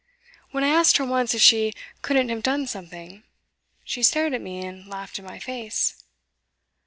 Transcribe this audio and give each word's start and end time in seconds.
When 0.49 0.63
I 0.63 0.69
asked 0.69 0.97
her 0.97 1.05
once 1.05 1.35
if 1.35 1.43
she 1.43 1.73
couldn't 2.01 2.29
have 2.29 2.41
done 2.41 2.65
something, 2.65 3.21
she 3.83 4.01
stared 4.01 4.33
at 4.33 4.41
me 4.41 4.65
and 4.65 4.87
laughed 4.87 5.19
in 5.19 5.25
my 5.25 5.37
face. 5.37 6.03